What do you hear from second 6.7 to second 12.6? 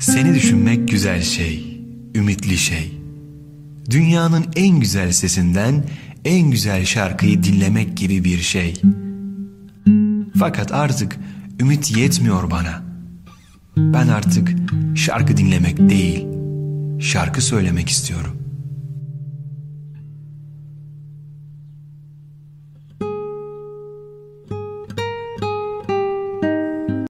şarkıyı dinlemek gibi bir şey. Fakat artık ümit yetmiyor